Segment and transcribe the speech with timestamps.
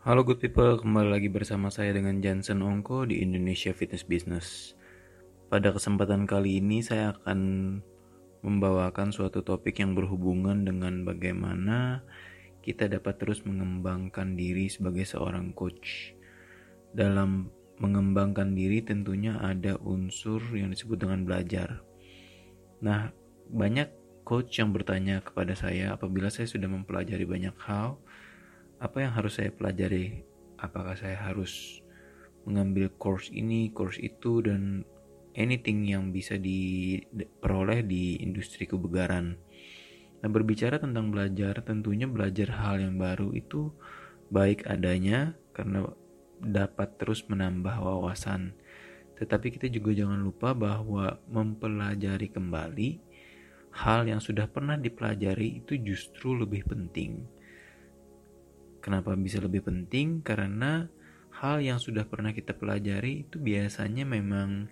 [0.00, 4.72] Halo good people, kembali lagi bersama saya dengan Jansen Ongko di Indonesia Fitness Business.
[5.52, 7.40] Pada kesempatan kali ini saya akan
[8.40, 12.00] membawakan suatu topik yang berhubungan dengan bagaimana
[12.64, 16.16] kita dapat terus mengembangkan diri sebagai seorang coach.
[16.96, 21.84] Dalam mengembangkan diri tentunya ada unsur yang disebut dengan belajar.
[22.80, 23.12] Nah,
[23.52, 23.92] banyak
[24.24, 28.00] coach yang bertanya kepada saya apabila saya sudah mempelajari banyak hal,
[28.80, 30.24] apa yang harus saya pelajari?
[30.56, 31.84] Apakah saya harus
[32.48, 34.88] mengambil course ini, course itu, dan
[35.36, 39.36] anything yang bisa diperoleh di industri kebugaran.
[40.20, 43.72] Nah, berbicara tentang belajar, tentunya belajar hal yang baru itu
[44.32, 45.84] baik adanya karena
[46.40, 48.56] dapat terus menambah wawasan.
[49.20, 52.90] Tetapi kita juga jangan lupa bahwa mempelajari kembali
[53.84, 57.39] hal yang sudah pernah dipelajari itu justru lebih penting
[58.80, 60.24] Kenapa bisa lebih penting?
[60.24, 60.88] Karena
[61.40, 64.68] hal yang sudah pernah kita pelajari itu biasanya memang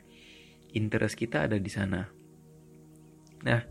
[0.73, 2.09] interest kita ada di sana.
[3.45, 3.63] Nah,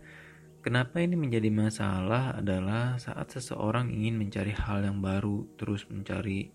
[0.63, 6.53] kenapa ini menjadi masalah adalah saat seseorang ingin mencari hal yang baru, terus mencari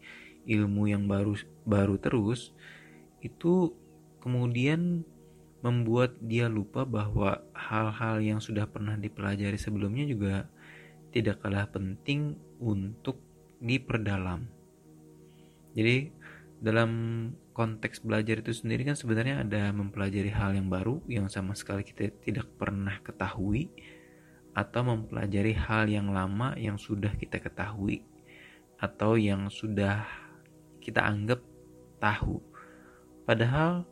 [0.49, 2.51] ilmu yang baru baru terus,
[3.23, 3.71] itu
[4.19, 5.07] kemudian
[5.63, 10.51] membuat dia lupa bahwa hal-hal yang sudah pernah dipelajari sebelumnya juga
[11.15, 13.32] tidak kalah penting untuk
[13.63, 14.43] diperdalam.
[15.73, 16.11] Jadi
[16.59, 16.91] dalam
[17.55, 22.11] konteks belajar itu sendiri kan sebenarnya ada mempelajari hal yang baru yang sama sekali kita
[22.23, 23.71] tidak pernah ketahui
[24.53, 28.05] atau mempelajari hal yang lama yang sudah kita ketahui
[28.77, 30.05] atau yang sudah
[30.83, 31.41] kita anggap
[32.03, 32.43] tahu.
[33.23, 33.87] Padahal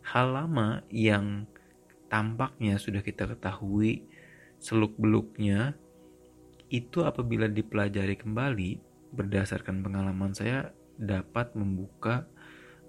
[0.00, 1.44] hal lama yang
[2.08, 4.04] tampaknya sudah kita ketahui
[4.58, 5.76] seluk-beluknya
[6.72, 12.26] itu apabila dipelajari kembali berdasarkan pengalaman saya dapat membuka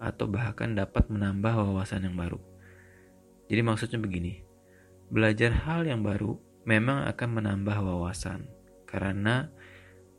[0.02, 2.42] atau bahkan dapat menambah wawasan yang baru.
[3.46, 4.42] Jadi maksudnya begini,
[5.10, 6.36] belajar hal yang baru
[6.66, 8.50] memang akan menambah wawasan
[8.90, 9.54] karena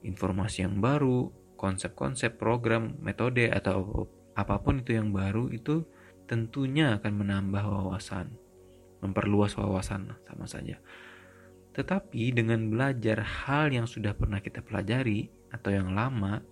[0.06, 4.06] informasi yang baru, konsep-konsep program, metode atau
[4.38, 5.82] apa pun itu yang baru itu
[6.30, 8.30] tentunya akan menambah wawasan,
[9.02, 10.78] memperluas wawasan sama saja.
[11.74, 16.42] Tetapi dengan belajar hal yang sudah pernah kita pelajari atau yang lama,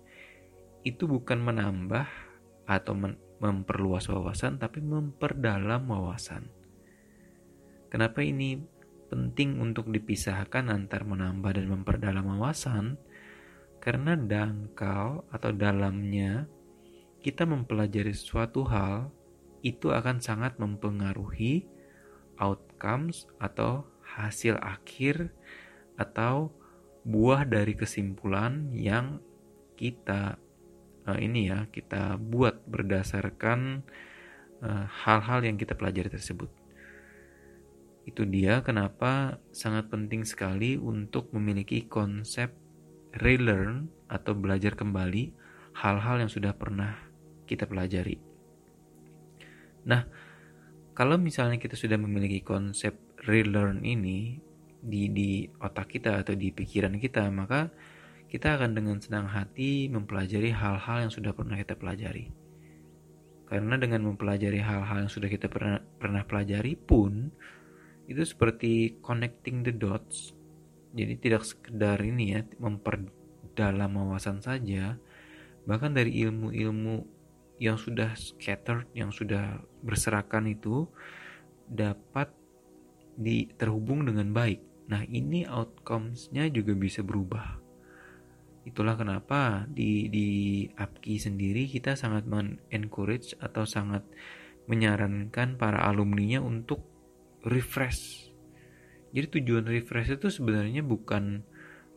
[0.85, 2.05] itu bukan menambah
[2.65, 2.93] atau
[3.41, 6.49] memperluas wawasan, tapi memperdalam wawasan.
[7.89, 8.59] Kenapa ini
[9.07, 12.99] penting untuk dipisahkan antar menambah dan memperdalam wawasan?
[13.79, 16.49] Karena dangkal atau dalamnya
[17.21, 19.13] kita mempelajari suatu hal
[19.65, 21.65] itu akan sangat mempengaruhi
[22.37, 25.33] outcomes atau hasil akhir
[25.97, 26.53] atau
[27.05, 29.21] buah dari kesimpulan yang
[29.77, 30.41] kita
[31.05, 33.85] uh, ini ya kita buat berdasarkan
[34.65, 36.49] eh, hal-hal uh, yang kita pelajari tersebut.
[38.05, 42.53] Itu dia kenapa sangat penting sekali untuk memiliki konsep
[43.21, 45.33] relearn atau belajar kembali
[45.77, 46.97] hal-hal yang sudah pernah
[47.45, 48.17] kita pelajari.
[49.85, 50.05] Nah,
[50.97, 54.41] kalau misalnya kita sudah memiliki konsep relearn ini
[54.81, 55.29] di di
[55.61, 57.71] otak kita atau di pikiran kita, maka
[58.31, 62.33] kita akan dengan senang hati mempelajari hal-hal yang sudah pernah kita pelajari.
[63.45, 67.29] Karena dengan mempelajari hal-hal yang sudah kita pernah pernah pelajari pun
[68.05, 70.33] itu seperti connecting the dots.
[70.95, 74.95] Jadi tidak sekedar ini ya memperdalam wawasan saja,
[75.67, 77.03] bahkan dari ilmu-ilmu
[77.59, 80.87] yang sudah scattered, yang sudah berserakan itu
[81.67, 82.31] dapat
[83.15, 84.87] di terhubung dengan baik.
[84.91, 87.57] Nah ini outcomes-nya juga bisa berubah.
[88.65, 90.27] Itulah kenapa di di
[90.69, 94.05] APKI sendiri kita sangat men-encourage atau sangat
[94.65, 96.81] menyarankan para alumninya untuk
[97.45, 98.33] refresh.
[99.13, 101.45] Jadi tujuan refresh itu sebenarnya bukan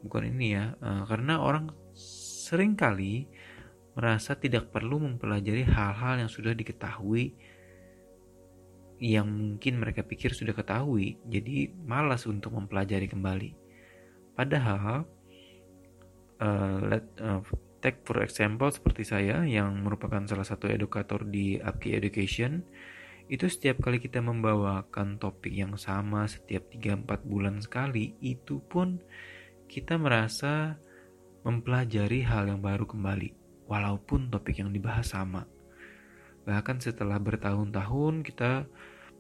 [0.05, 3.27] bukan ini ya, uh, karena orang sering kali
[3.99, 7.35] merasa tidak perlu mempelajari hal-hal yang sudah diketahui
[8.99, 13.51] yang mungkin mereka pikir sudah ketahui, jadi malas untuk mempelajari kembali.
[14.35, 15.07] Padahal,
[16.43, 17.43] uh, let uh,
[17.79, 22.63] take for example seperti saya yang merupakan salah satu edukator di Apki Education,
[23.29, 28.99] itu setiap kali kita membawakan topik yang sama setiap 3-4 bulan sekali, itu pun
[29.69, 30.81] kita merasa
[31.47, 33.31] mempelajari hal yang baru kembali,
[33.69, 35.47] walaupun topik yang dibahas sama.
[36.49, 38.65] Bahkan setelah bertahun-tahun kita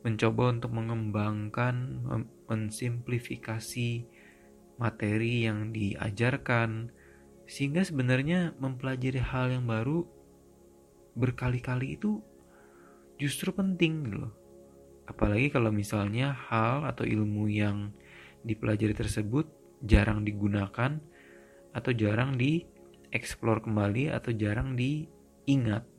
[0.01, 2.01] mencoba untuk mengembangkan,
[2.49, 4.09] mensimplifikasi
[4.81, 6.89] materi yang diajarkan
[7.49, 10.05] Sehingga sebenarnya mempelajari hal yang baru
[11.17, 12.21] berkali-kali itu
[13.17, 14.33] justru penting gitu loh.
[15.09, 17.97] Apalagi kalau misalnya hal atau ilmu yang
[18.45, 19.49] dipelajari tersebut
[19.81, 21.01] jarang digunakan
[21.73, 25.98] atau jarang dieksplor kembali atau jarang diingat.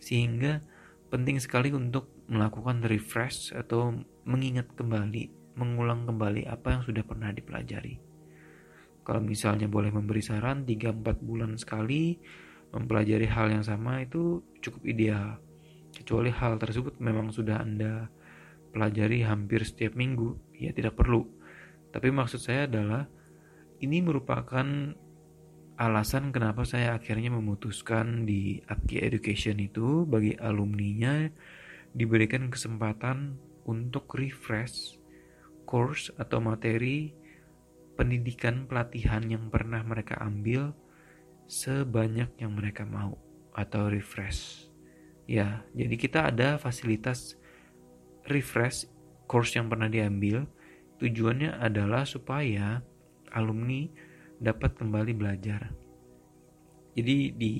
[0.00, 0.62] Sehingga
[1.08, 3.94] penting sekali untuk melakukan refresh atau
[4.26, 8.02] mengingat kembali, mengulang kembali apa yang sudah pernah dipelajari.
[9.06, 12.18] Kalau misalnya boleh memberi saran 3-4 bulan sekali
[12.74, 15.38] mempelajari hal yang sama itu cukup ideal.
[15.94, 18.10] Kecuali hal tersebut memang sudah Anda
[18.74, 21.24] pelajari hampir setiap minggu, ya tidak perlu.
[21.94, 23.06] Tapi maksud saya adalah
[23.80, 24.66] ini merupakan
[25.76, 31.28] alasan kenapa saya akhirnya memutuskan di Apki Education itu bagi alumninya
[31.92, 33.36] diberikan kesempatan
[33.68, 34.96] untuk refresh
[35.68, 37.12] course atau materi
[37.96, 40.72] pendidikan pelatihan yang pernah mereka ambil
[41.44, 43.20] sebanyak yang mereka mau
[43.52, 44.68] atau refresh.
[45.26, 47.36] Ya, jadi kita ada fasilitas
[48.28, 48.88] refresh
[49.26, 50.48] course yang pernah diambil.
[50.96, 52.80] Tujuannya adalah supaya
[53.34, 53.90] alumni
[54.40, 55.72] dapat kembali belajar.
[56.96, 57.52] Jadi di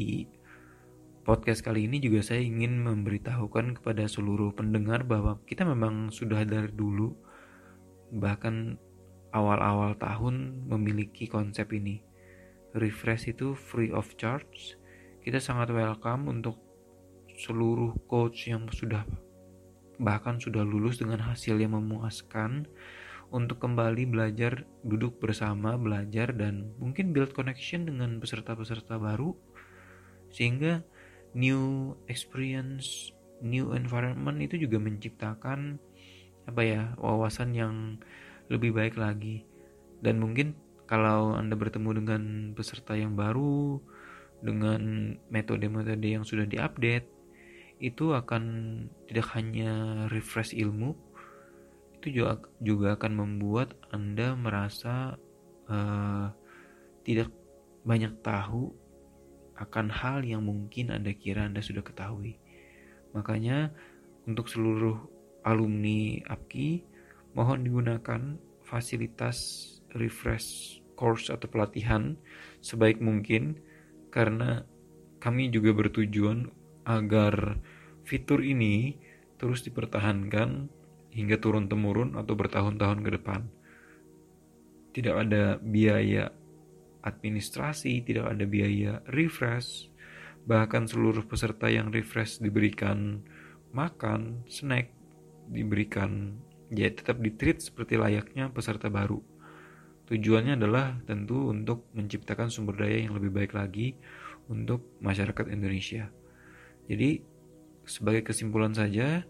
[1.25, 6.73] podcast kali ini juga saya ingin memberitahukan kepada seluruh pendengar bahwa kita memang sudah dari
[6.73, 7.13] dulu
[8.15, 8.79] bahkan
[9.35, 12.01] awal-awal tahun memiliki konsep ini.
[12.77, 14.77] Refresh itu free of charge.
[15.25, 16.61] Kita sangat welcome untuk
[17.37, 19.05] seluruh coach yang sudah
[19.97, 22.69] bahkan sudah lulus dengan hasil yang memuaskan
[23.35, 29.35] untuk kembali belajar duduk bersama belajar dan mungkin build connection dengan peserta-peserta baru.
[30.31, 30.83] Sehingga
[31.35, 33.11] new experience
[33.45, 35.77] new environment itu juga menciptakan
[36.47, 37.75] apa ya wawasan yang
[38.49, 39.43] lebih baik lagi.
[39.99, 40.55] Dan mungkin
[40.87, 42.23] kalau Anda bertemu dengan
[42.55, 43.83] peserta yang baru
[44.39, 47.09] dengan metode-metode yang sudah diupdate
[47.83, 48.45] itu akan
[49.11, 50.97] tidak hanya refresh ilmu
[51.99, 55.17] itu juga juga akan membuat Anda merasa
[55.67, 56.29] uh,
[57.03, 57.31] tidak
[57.87, 58.75] banyak tahu
[59.57, 62.37] akan hal yang mungkin Anda kira Anda sudah ketahui.
[63.17, 63.73] Makanya
[64.29, 65.01] untuk seluruh
[65.47, 66.85] alumni APKI
[67.33, 69.39] mohon digunakan fasilitas
[69.95, 72.19] refresh course atau pelatihan
[72.61, 73.61] sebaik mungkin
[74.11, 74.67] karena
[75.23, 76.51] kami juga bertujuan
[76.89, 77.61] agar
[78.03, 78.99] fitur ini
[79.37, 80.73] terus dipertahankan
[81.17, 83.41] hingga turun temurun atau bertahun-tahun ke depan.
[84.93, 86.29] Tidak ada biaya
[87.01, 89.89] administrasi, tidak ada biaya refresh,
[90.45, 93.25] bahkan seluruh peserta yang refresh diberikan
[93.73, 94.93] makan, snack,
[95.49, 96.37] diberikan
[96.69, 99.23] ya tetap ditreat seperti layaknya peserta baru.
[100.07, 103.99] Tujuannya adalah tentu untuk menciptakan sumber daya yang lebih baik lagi
[104.47, 106.07] untuk masyarakat Indonesia.
[106.87, 107.19] Jadi
[107.83, 109.27] sebagai kesimpulan saja,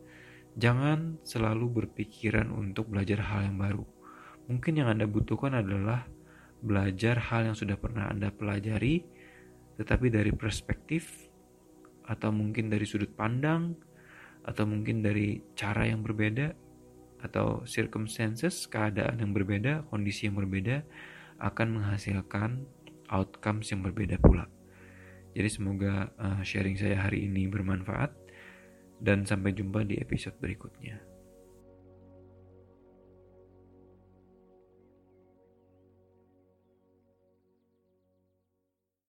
[0.57, 3.85] jangan selalu berpikiran untuk belajar hal yang baru.
[4.49, 6.09] Mungkin yang Anda butuhkan adalah
[6.65, 9.05] belajar hal yang sudah pernah Anda pelajari,
[9.77, 11.29] tetapi dari perspektif
[12.09, 13.77] atau mungkin dari sudut pandang
[14.47, 16.55] atau mungkin dari cara yang berbeda
[17.21, 20.87] atau circumstances, keadaan yang berbeda, kondisi yang berbeda
[21.43, 22.65] akan menghasilkan
[23.13, 24.49] outcomes yang berbeda pula.
[25.37, 28.26] Jadi semoga uh, sharing saya hari ini bermanfaat
[29.01, 31.16] dan sampai jumpa di episode berikutnya.